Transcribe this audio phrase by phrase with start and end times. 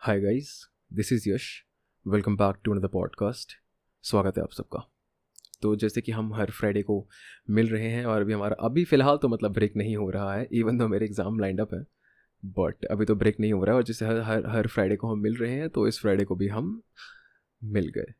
[0.00, 0.50] Hi guys
[0.92, 1.44] this is Yash
[2.06, 3.52] welcome back to another podcast
[4.04, 4.82] स्वागत है आप सबका।
[5.62, 6.96] तो जैसे कि हम हर फ्राइडे को
[7.50, 10.46] मिल रहे हैं और अभी हमारा अभी फ़िलहाल तो मतलब ब्रेक नहीं हो रहा है
[10.52, 11.80] इवन तो मेरे एग्ज़ाम लाइंड अप है
[12.42, 15.12] बट अभी तो ब्रेक नहीं हो रहा है और जैसे हर हर हर फ्राइडे को
[15.12, 16.80] हम मिल रहे हैं तो इस फ्राइडे को भी हम
[17.62, 18.12] मिल गए।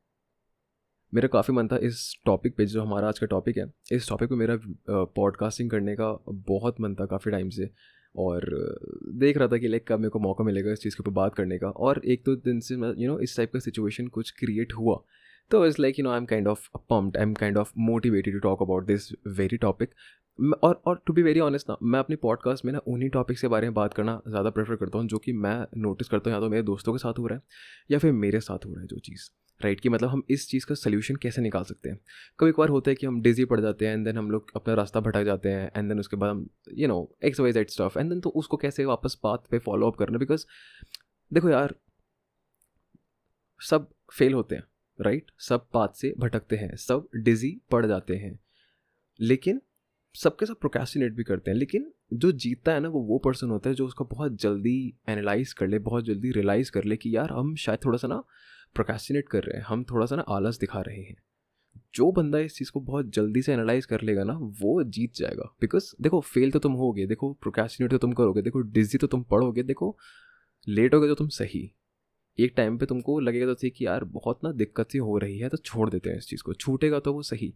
[1.13, 4.29] मेरा काफ़ी मन था इस टॉपिक पे, जो हमारा आज का टॉपिक है, इस टॉपिक
[4.29, 4.59] पे मेरा
[5.17, 7.71] पॉडकास्टिंग करने का बहुत मन था काफ़ी टाइम से।
[8.15, 8.45] और
[9.15, 11.35] देख रहा था कि लाइक कब मेरे को मौका मिलेगा इस चीज़ के ऊपर बात
[11.35, 14.07] करने का और एक दो तो दिन से मैं यू नो इस टाइप का सिचुएशन
[14.09, 15.01] कुछ क्रिएट हुआ।
[15.51, 18.35] तो is like you know I am kind of pumped I am kind of motivated
[18.35, 19.95] to talk about this very topic
[20.63, 23.49] और और टू बी वेरी ऑनेस्ट ना, मैं अपनी पॉडकास्ट में ना उन्हीं टॉपिक्स के
[23.49, 26.41] बारे में बात करना ज़्यादा प्रेफर करता हूँ जो कि मैं नोटिस करता हूँ या
[26.41, 27.43] तो मेरे दोस्तों के साथ हो रहा है
[27.91, 29.29] या फिर मेरे साथ हो रहा है जो चीज़।
[29.63, 31.99] राइट कि मतलब हम इस चीज़ का सोल्यूशन कैसे निकाल सकते हैं?
[32.39, 34.51] कभी एक बार होता है कि हम डिजी पड़ जाते हैं एंड देन हम लोग
[34.57, 37.71] अपना रास्ता भटक जाते हैं एंड देन उसके बाद हम you know X Y Z
[37.71, 40.19] stuff and then तो उसको कैसे वापस पाथ पे फॉलो अप करना?
[40.19, 40.47] बिकॉज़
[41.33, 41.75] देखो यार,
[43.61, 44.63] सब फेल होते हैं
[45.01, 45.43] राइट right?
[45.43, 48.39] सब पाथ से भटकते हैं, सब डिजी पड़ जाते हैं.
[49.21, 49.61] लेकिन
[50.15, 51.59] सबके साथ प्रोकेस्टिनेट भी करते हैं.
[51.59, 55.53] लेकिन जो जीतता है ना, वो वो पर्सन होता है जो उसका बहुत जल्दी एनालाइज
[55.53, 58.25] कर ले, बहुत जल्दी रियलाइज़ कर ले कि यार, हम शायद थोड़ा सा ना
[58.75, 61.17] प्रोकेस्टिनेट कर रहे हैं, हम थोड़ा सा ना आलस दिखा रहे हैं।
[61.95, 65.55] जो बंदा इस चीज़ को बहुत जल्दी से एनालाइज कर लेगा ना, वो जीत जाएगा।
[65.61, 69.23] बिकॉज़ देखो फेल तो तुम होगे, देखो प्रोकेस्टिनेट तो तुम करोगे, देखो डिजी तो तुम
[69.23, 69.97] पढ़ोगे, देखो
[70.69, 71.73] लेट होगे तो तुम सही।
[72.39, 75.39] एक टाइम पे तुमको लगेगा तो सही कि यार, बहुत ना दिक्कत सी हो रही
[75.39, 77.55] है तो छोड़ देते हैं इस चीज़ को। छूटेगा तो वो सही।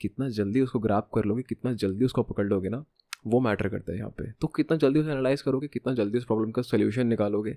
[0.00, 2.84] कितना जल्दी उसको ग्राप कर लोगे, कितना जल्दी उसको पकड़ लोगे ना,
[3.26, 6.24] वो मैटर करता है यहाँ पे। तो कितना जल्दी उसे एनालाइज करोगे, कितना जल्दी उस
[6.24, 7.56] प्रॉब्लम का सोल्यूशन निकालोगे।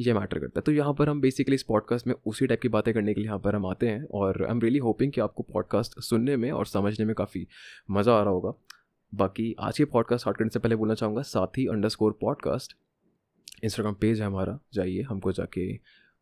[0.00, 2.68] ये मैटर करता है। तो यहाँ पर हम बेसिकली इस पॉडकास्ट में उसी टाइप की
[2.68, 5.20] बातें करने के लिए यहाँ पर हम आते हैं और आई एम रियली होपिंग कि
[5.20, 7.46] आपको पॉडकास्ट सुनने में और समझने में काफ़ी
[7.90, 8.52] मज़ा आ रहा होगा।
[9.12, 12.76] बाकी आज के पॉडकास्ट स्टार्ट करने से पहले बोलना चाहूँगा, Saathi underscore podcast
[13.64, 15.74] Instagram page है हमारा। जाइए, हमको जाके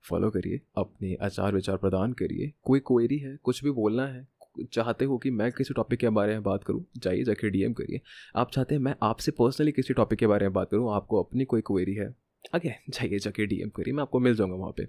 [0.05, 4.27] फॉलो करिए, अपने आचार विचार प्रदान करिए। कोई क्वेरी है, कुछ भी बोलना है,
[4.73, 8.01] चाहते हो कि मैं किसी टॉपिक के बारे में बात करूँ, जाइए जाके डीएम करिए।
[8.37, 11.45] आप चाहते हैं मैं आपसे पर्सनली किसी टॉपिक के बारे में बात करूँ, आपको अपनी
[11.45, 12.15] कोई क्वेरी है
[12.55, 14.89] आगे जाइए जाके डीएम करिए मैं आपको मिल जाऊँगा वहाँ पर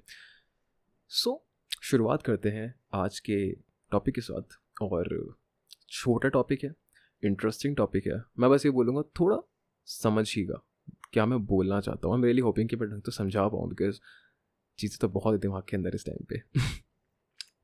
[1.11, 1.43] सो
[1.83, 3.39] शुरुआत करते हैं आज के
[3.91, 5.09] टॉपिक के साथ और
[5.89, 6.73] छोटा टॉपिक है
[7.23, 9.37] इंटरेस्टिंग टॉपिक है मैं बस ये बोलूँगा थोड़ा
[9.87, 10.61] समझिएगा
[11.13, 13.69] क्या मैं बोलना चाहता हूँ आई एम रियली होपिंग कि मैं ढंग तो समझा पाऊँ
[13.69, 13.99] बिकॉज़
[14.79, 16.41] चीज़ें तो बहुत दिमाग के अंदर इस टाइम पे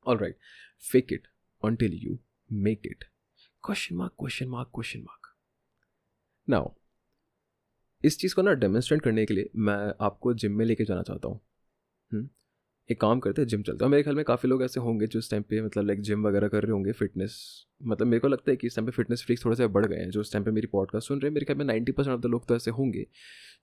[0.06, 0.38] all right
[0.92, 1.28] fake it
[1.62, 2.18] until you
[2.50, 3.04] make it.
[3.64, 5.30] Question mark, question mark, question mark.
[6.48, 6.74] Now,
[8.06, 11.28] इस चीज़ को ना डेमोन्स्ट्रेट करने के लिए मैं आपको जिम में लेके जाना चाहता
[11.28, 11.40] हूँ।
[12.12, 12.28] हम्म?
[12.90, 15.18] एक काम करते हैं जिम चलते हैं। मेरे ख्याल में काफ़ी लोग ऐसे होंगे जो
[15.18, 17.38] इस टाइम पे मतलब लाइक जिम वगैरह कर रहे होंगे फिटनेस
[17.82, 19.96] मतलब मेरे को लगता है कि इस टाइम पे फिटनेस फ्रीक्स थोड़े से बढ़ गए
[19.96, 22.14] हैं, जो इस टाइम पे मेरी पॉडकास्ट सुन रहे हैं। मेरे ख्याल में नाइन्टी परसेंट
[22.14, 23.06] ऑफ़ द लोग तो ऐसे होंगे,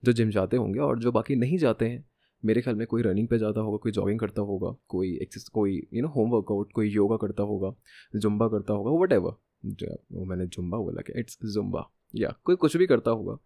[0.04, 2.04] जो जिम जाते होंगे और जो बाकी नहीं जाते हैं।
[2.44, 5.82] मेरे ख्याल में कोई रनिंग पे जाता होगा, कोई जॉगिंग करता होगा, कोई एक्सेस कोई
[5.94, 7.74] यू नो होम वर्कआउट कोई योगा करता होगा
[8.16, 11.20] जुम्बा करता होगा वट एवर जो मैंने जुम्बा बोला क्या?
[11.20, 13.38] इट्स जुम्बा या कोई कुछ भी करता होगा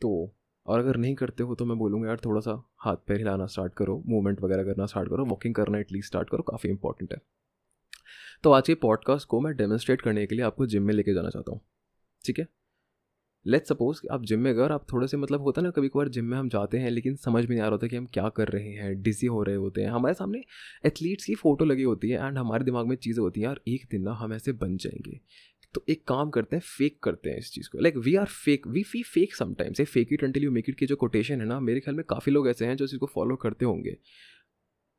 [0.00, 0.34] तो
[0.68, 3.74] और अगर नहीं करते हो तो मैं बोलूँगा, यार थोड़ा सा हाथ पैर हिलाना स्टार्ट
[3.74, 7.18] करो मूवमेंट वगैरह करना स्टार्ट करो वॉकिंग करना एटलीस्ट स्टार्ट करो, काफ़ी इंपॉर्टेंट है.
[8.44, 11.30] तो आज के पॉडकास्ट को मैं डेमोस्ट्रेट करने के लिए आपको जिम में लेके जाना
[11.30, 11.60] चाहता हूँ,
[12.24, 12.46] ठीक है?
[13.46, 16.08] लेट सपोज़ आप जिम में अगर आप थोड़े से मतलब होता है ना कभी कभार
[16.08, 18.28] जिम में हम जाते हैं, लेकिन समझ में नहीं आ रहा होता कि हम क्या
[18.28, 20.42] कर रहे हैं डिजी हो रहे होते हैं। हमारे सामने
[20.86, 23.86] एथलीट्स की फ़ोटो लगी होती है एंड हमारे दिमाग में चीज़ें होती हैं, यार, एक
[23.90, 25.20] दिन ना हम ऐसे बन जाएँगे।
[25.74, 28.66] तो एक काम करते हैं फेक करते हैं इस चीज़ को। Like we are fake
[28.66, 31.46] we fee fake sometimes a fake it until you make it की जो कोटेशन है
[31.46, 33.96] ना मेरे ख्याल में काफ़ी लोग ऐसे हैं जो इसको फॉलो करते होंगे।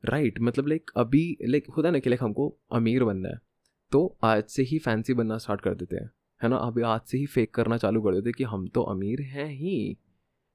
[0.04, 3.34] राइट right, मतलब लाइक अभी लाइक होता ना कि लाइक हमको अमीर बनना है
[3.92, 6.10] तो आज से ही फैंसी बनना स्टार्ट कर देते हैं।
[6.42, 6.56] है ना?
[6.56, 9.96] अभी आज से ही फेक करना चालू कर देते कि हम तो अमीर हैं ही।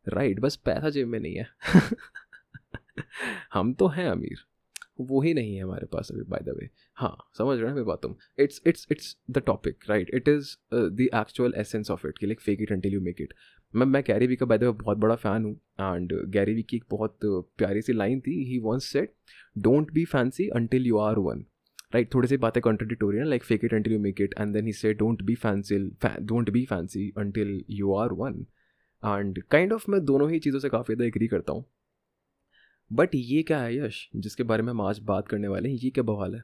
[0.07, 1.47] राइट right, बस पैसा जेब में नहीं है।
[3.53, 4.54] हम तो हैं अमीर।
[4.99, 7.85] वो ही नहीं है हमारे पास अभी बाय द वे हाँ समझ रहे हैं मैं
[7.85, 8.15] बात तुम?
[8.39, 12.41] It's it's it's the topic right it is the actual essence of it कि like
[12.41, 13.33] fake it until you make it
[13.73, 15.53] मैं मैं गैरी वी का बाय द वे बहुत बड़ा फ़ैन हूँ
[15.95, 18.43] एंड गैरी वी की एक बहुत प्यारी सी लाइन थी.
[18.45, 19.13] He once said
[19.57, 21.45] don't be fancy until you are one
[21.93, 24.65] right थोड़ी सी बातें कॉन्ट्रडिक्टोरी ना like fake it until you make it and then
[24.65, 28.45] he say don't be fancy don't be fancy until you are one
[29.03, 31.65] and kind of मैं दोनों ही चीज़ों से काफ़ी ज़्यादा एग्री करता हूँ.
[32.91, 35.89] बट ये क्या है यश, जिसके बारे में हम आज बात करने वाले हैं, ये
[35.89, 36.43] क्या बवाल है?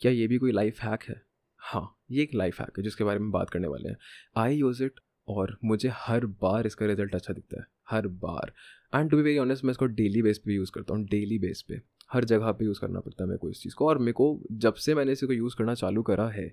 [0.00, 1.20] क्या ये भी कोई लाइफ हैक है?
[1.60, 3.96] हाँ ये एक लाइफ हैक है, जिसके बारे में बात करने वाले हैं।
[4.36, 8.52] आई यूज़ इट और मुझे हर बार इसका रिज़ल्ट अच्छा दिखता है, हर बार।
[8.94, 11.62] And to be very honest मैं इसको डेली बेस पे यूज़ करता हूँ डेली बेस
[11.68, 11.80] पे।
[12.12, 14.28] हर जगह पे यूज़ करना पड़ता है मेरे को इस चीज़ को। और मेरे को
[14.52, 16.46] जब से मैंने इसको यूज़ करना चालू करा है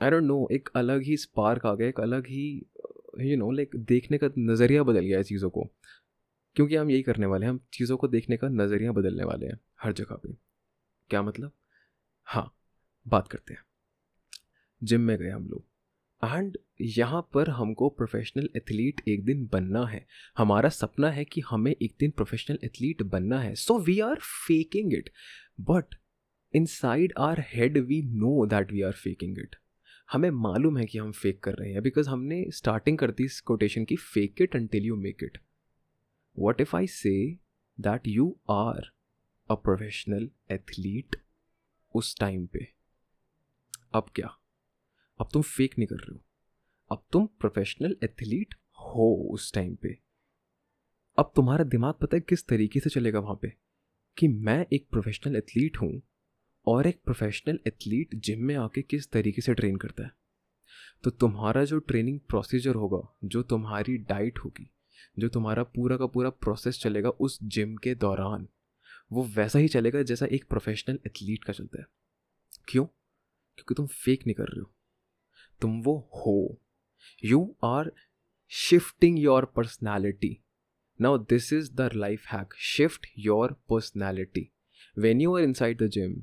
[0.00, 2.66] आई डोंट नो एक अलग ही स्पार्क आ गया, एक अलग ही
[3.20, 5.68] यू नो लाइक देखने का नज़रिया बदल गया है चीज़ों को।
[6.56, 9.60] क्योंकि हम यही करने वाले हैं, हम चीज़ों को देखने का नज़रिया बदलने वाले हैं,
[9.82, 10.32] हर जगह पे।
[11.10, 11.52] क्या मतलब?
[12.24, 12.56] हाँ
[13.08, 13.62] बात करते हैं।
[14.82, 15.64] जिम में गए हम लोग।
[16.24, 20.06] एंड यहाँ पर हमको प्रोफेशनल एथलीट एक दिन बनना है।
[20.36, 24.94] हमारा सपना है कि हमें एक दिन प्रोफेशनल एथलीट बनना है। So we are faking
[24.94, 25.10] it
[25.60, 25.94] but
[26.66, 29.56] inside our head we know that we are faking it
[30.12, 33.40] हमें मालूम है कि हम फेक कर रहे हैं बिकॉज़ हमने स्टार्टिंग कर दी इस
[33.40, 35.38] कोटेशन की fake it and until you make it
[36.38, 37.38] what if I say
[37.80, 38.92] that you are
[39.50, 41.16] a professional athlete
[41.94, 42.72] उस टाइम पे?
[43.94, 44.38] अब क्या?
[45.20, 46.24] अब तुम फेक नहीं कर रहे हो।
[46.92, 49.98] अब तुम प्रोफेशनल एथलीट हो उस टाइम पे।
[51.18, 53.52] अब तुम्हारा दिमाग पता है किस तरीके से चलेगा वहाँ पे?
[54.18, 56.02] कि मैं एक प्रोफेशनल एथलीट हूँ
[56.66, 60.10] और एक प्रोफेशनल एथलीट जिम में आके किस तरीके से ट्रेन करता है।
[61.04, 64.70] तो तुम्हारा जो ट्रेनिंग प्रोसीजर होगा, जो तुम्हारी डाइट होगी
[65.18, 68.48] जो तुम्हारा पूरा का पूरा प्रोसेस चलेगा उस जिम के दौरान।
[69.12, 71.86] वो वैसा ही चलेगा जैसा एक प्रोफेशनल एथलीट का चलता है।
[72.68, 72.86] क्यों?
[73.56, 74.74] क्योंकि तुम फेक नहीं कर रहे हो।
[75.60, 76.60] तुम वो हो।
[77.24, 77.92] You are
[78.48, 80.44] shifting your personality
[81.00, 84.52] now this is the life hack shift your personality
[84.98, 86.22] when you are inside the gym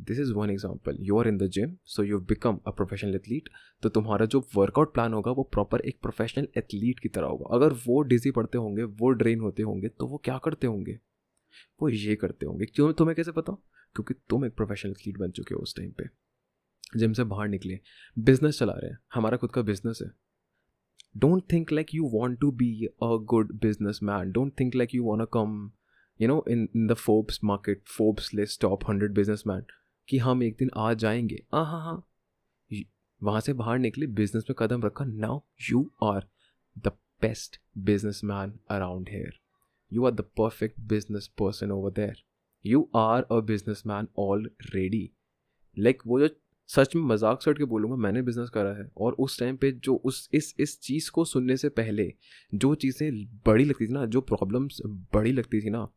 [0.00, 3.48] This is one example you are in the gym so you become a professional athlete
[3.82, 7.72] तो तुम्हारा जो workout plan होगा, वो proper एक professional athlete की तरह होगा। अगर
[7.72, 10.98] वो डिजी पढ़ते होंगे, वो ड्रेन होते होंगे तो वो क्या करते होंगे?
[11.82, 12.92] वो ये करते होंगे। क्यों?
[12.92, 13.52] तुम्हें कैसे पता?
[13.94, 16.04] क्योंकि तुम एक प्रोफेशनल एथलीट बन चुके हो उस टाइम पे।
[16.96, 17.80] जिम से बाहर निकले।
[18.18, 20.10] बिज़नेस चला रहे हैं। हमारा खुद का बिज़नेस है।
[21.18, 22.68] Don't think like you want to be
[23.02, 24.32] a good businessman.
[24.36, 25.70] Don't think like you want to come
[26.22, 29.62] you know in in the forbes market, forbes list, top 100 businessman
[30.08, 32.08] कि हम एक दिन आ जाएँगे। हाँ हाँ हाँ।
[33.22, 35.40] वहाँ से बाहर निकले बिज़नेस में कदम रखा now
[35.70, 36.26] you are
[36.78, 36.88] the
[37.22, 37.60] best
[38.24, 39.32] businessman around here
[39.92, 42.22] you are the perfect business person over there
[42.66, 43.40] you are a
[43.86, 45.10] businessman already
[45.78, 46.28] like वो जो
[46.68, 49.94] सच में मज़ाक सट के बोलूँगा, मैंने बिज़नेस करा है। और उस टाइम पे जो
[49.94, 52.14] उस, इस इस चीज़ को सुनने से पहले,
[52.54, 55.88] जो चीज़ें बड़ी लगती थी ना, जो प्रॉब्लम्स बड़ी लगती थी ना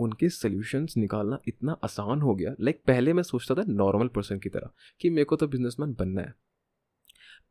[0.00, 4.38] उनके सोल्यूशंस निकालना इतना आसान हो गया। लाइक like, पहले मैं सोचता था नॉर्मल पर्सन
[4.38, 4.70] की तरह
[5.00, 6.34] कि मेरे को तो बिजनेसमैन बनना है।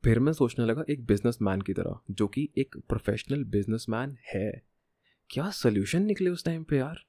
[0.04, 4.64] फिर मैं सोचने लगा एक बिजनेसमैन की तरह जो कि एक प्रोफेशनल बिजनेसमैन है।
[5.30, 7.06] क्या सोल्यूशन निकले उस टाइम पे यार?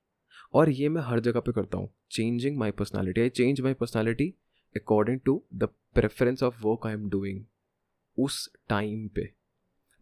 [0.55, 4.35] और ये मैं हर जगह पे करता हूँ। Changing my personality I change my personality
[4.77, 7.45] according to the preference of work I am doing
[8.19, 9.29] उस टाइम पे।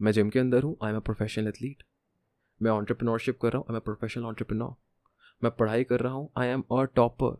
[0.00, 1.82] मैं जिम के अंदर हूँ I am a professional athlete
[2.60, 4.74] मैं ऑन्टरप्रिनोरशिप कर रहा हूँ I am a professional entrepreneur
[5.42, 7.36] मैं पढ़ाई कर रहा हूँ I am a topper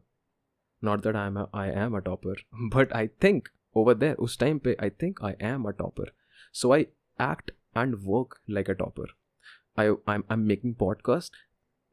[0.82, 2.43] not that I am I am a topper
[2.75, 6.12] but I think over there उस टाइम पे I think I am a topper
[6.54, 6.82] so I
[7.19, 9.14] act and work like a topper
[9.78, 11.37] I I am making podcast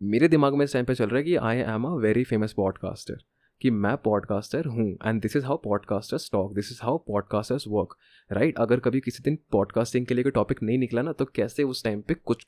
[0.01, 2.53] मेरे दिमाग में इस time पे चल रहा है कि I am a very famous
[2.53, 3.23] podcaster
[3.61, 7.95] कि मैं पॉडकास्टर हूँ and this is how podcasters talk this is how podcasters work
[8.29, 11.63] right अगर कभी किसी दिन पॉडकास्टिंग के लिए कोई टॉपिक नहीं निकला ना तो कैसे
[11.63, 12.45] उस टाइम पे कुछ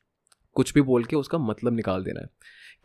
[0.54, 2.30] कुछ भी बोल के उसका मतलब निकाल देना है।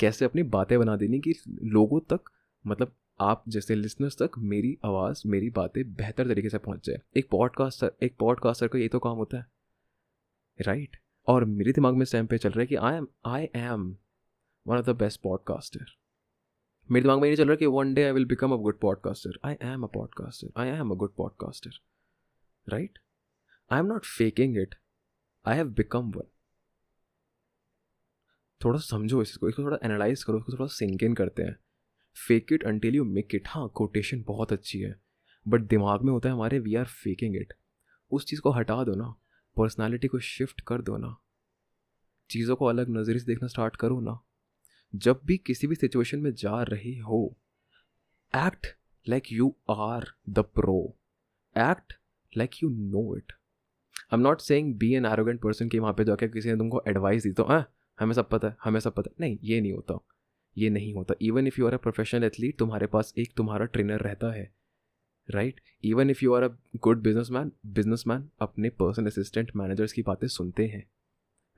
[0.00, 2.30] कैसे अपनी बातें बना देनी कि लोगों तक
[2.66, 7.28] मतलब आप जैसे लिसनर्स तक मेरी आवाज़, मेरी बातें बेहतर तरीके से पहुँच जाए। एक
[7.30, 9.46] पॉडकास्टर एक पॉडकास्टर का ये तो काम होता है।
[10.60, 11.02] Right right?
[11.26, 13.96] और मेरे दिमाग में इस टाइम पे चल रहा है कि I am I am
[14.66, 15.84] one of the best podcaster
[16.90, 18.80] मेरे दिमाग में नहीं चल रहा है कि one day I will become a good
[18.80, 21.70] podcaster I am a podcaster I am a good podcaster
[22.68, 22.98] right
[23.70, 24.74] I am not faking it
[25.46, 26.28] I have become one
[28.60, 31.56] थोड़ा सा समझो इसको इसको थोड़ा एनालाइज करो, इसको थोड़ा सिंक इन करते हैं।
[32.16, 34.94] Fake it until you make it हाँ कोटेशन बहुत अच्छी है
[35.46, 37.52] बट दिमाग में होता है हमारे वी आर फेकिंग इट
[38.12, 39.14] उस चीज़ को हटा दो ना
[39.56, 41.16] पर्सनालिटी को शिफ्ट कर दो ना।
[42.30, 44.18] चीज़ों को अलग नज़रिए से देखना स्टार्ट करो ना।
[44.94, 47.20] जब भी किसी भी सिचुएशन में जा रही हो
[48.32, 48.66] act
[49.06, 50.78] like you are the pro
[51.56, 51.92] act
[52.32, 56.04] like you know it I am not saying be an arrogant person कि वहाँ पे
[56.04, 57.64] जाकर किसी ने तुमको एडवाइस दी तो हाँ।
[58.00, 60.06] हमें सब पता है, हमें सब पता है। नहीं, ये नहीं होता।
[60.58, 64.00] ये नहीं होता। Even if you are a professional athlete तुम्हारे पास एक तुम्हारा ट्रेनर
[64.00, 64.54] रहता है।
[65.30, 67.52] Right even if you are a good businessman
[68.06, 70.90] businessman अपने पर्सनल असिस्टेंट मैनेजर्स की बातें सुनते हैं।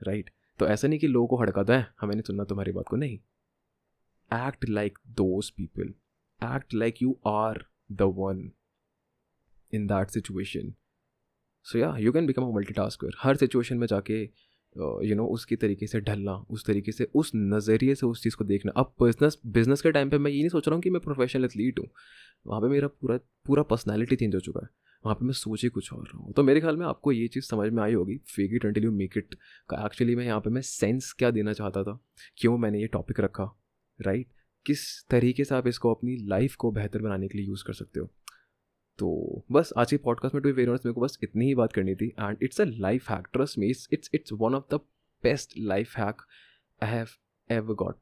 [0.03, 0.59] Right right?
[0.59, 3.19] तो ऐसा नहीं कि लोगों को हड़काता है, हमें नहीं सुनना तुम्हारी बात को। नहीं।
[4.47, 5.93] Act like those people
[6.55, 8.51] act like you are the one
[9.73, 10.73] in that situation
[11.63, 14.29] so yeah you can become a multi her situation में जाके
[14.75, 18.43] यू नो उसकी तरीके से ढलना, उस तरीके से, उस नज़रिए से उस चीज़ को
[18.45, 21.01] देखना। अब बिज़नेस बिज़नेस के टाइम पे मैं ये नहीं सोच रहा हूँ कि मैं
[21.01, 21.87] प्रोफेशनल एथलीट हूँ।
[22.47, 24.69] वहाँ पे मेरा पूरा पूरा पर्सनालिटी चेंज हो चुका है।
[25.05, 27.27] वहाँ पे मैं सोच ही कुछ और रहा हूँ। तो मेरे ख्याल में आपको ये
[27.27, 29.35] चीज़ समझ में आई होगी fake it until you make it
[29.69, 31.99] का एक्चुअली मैं यहाँ पे मैं सेंस क्या देना चाहता था?
[32.37, 33.51] क्यों मैंने ये टॉपिक रखा?
[33.99, 34.27] राइट
[34.65, 37.99] किस तरीके से आप इसको अपनी लाइफ को बेहतर बनाने के लिए यूज़ कर सकते
[37.99, 38.09] हो?
[38.99, 41.95] तो बस आज की पॉडकास्ट में टू वेरी मेरे को बस इतनी ही बात करनी
[41.95, 44.79] थी and it's a life hack trust me it's it's one of the
[45.23, 46.21] best life hack
[46.83, 47.07] I have
[47.51, 47.95] ever got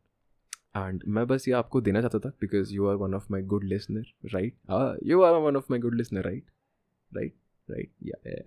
[0.78, 3.64] and मैं बस ये आपको देना चाहता था because you are one of my good
[3.64, 4.54] listener right
[5.04, 6.46] you are one of my good listener right
[7.16, 7.34] right
[7.72, 8.42] right yeah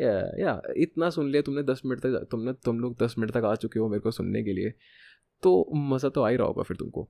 [0.00, 3.44] yeah yeah इतना सुन लिया तुमने दस मिनट तक, तुमने, तुम लोग दस मिनट तक
[3.44, 4.74] आ चुके हो मेरे को सुनने के लिए
[5.42, 7.08] तो मज़ा तो आ ही रहा होगा फिर तुमको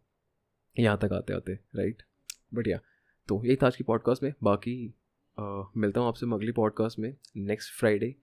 [0.79, 2.03] यहाँ तक आते आते राइट
[2.55, 2.81] बढ़िया
[3.33, 4.95] तो यही था आज की पॉडकास्ट में। बाकी
[5.41, 8.15] आ, मिलता हूँ आपसे अगली पॉडकास्ट में नेक्स्ट फ्राइडे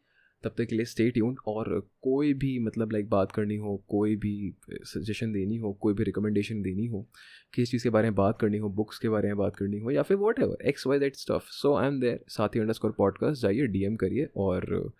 [0.43, 4.15] तब तक के लिए स्टे ट्यून और कोई भी मतलब लाइक बात करनी हो कोई
[4.15, 7.09] भी सजेशन देनी हो कोई भी रिकमेंडेशन देनी हो
[7.53, 9.91] किस चीज़ के बारे में बात करनी हो बुक्स के बारे में बात करनी हो
[9.91, 13.67] या फिर whatever X Y that stuff so I am there Saathi underscore podcast जाइए
[13.67, 14.91] डीएम करिए और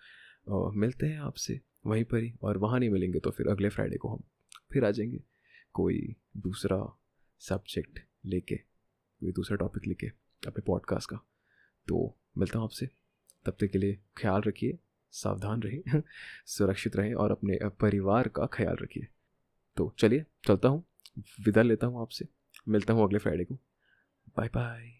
[0.50, 3.98] आ, मिलते हैं आपसे वहीं पर ही और वहाँ नहीं मिलेंगे तो फिर अगले फ्राइडे
[3.98, 4.24] को हम
[4.72, 5.24] फिर आ जाएँगे
[5.74, 7.00] कोई दूसरा
[7.39, 8.69] सब्जेक्ट लेके।
[9.22, 10.08] कोई दूसरा टॉपिक लिखे
[10.48, 11.18] अपने पॉडकास्ट का।
[11.88, 12.90] तो मिलता हूँ आपसे।
[13.46, 14.80] तब तक के लिए ख्याल रखिए,
[15.12, 16.02] सावधान रहें,
[16.46, 19.08] सुरक्षित रहें और अपने परिवार का ख्याल रखिए।
[19.78, 20.84] तो चलिए, चलता हूँ।
[21.20, 22.26] विदा लेता हूँ आपसे।
[22.68, 23.56] मिलता हूँ अगले फ्राइडे को।
[24.38, 24.99] Bye bye